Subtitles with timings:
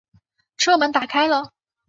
[0.57, 1.51] 车门打开了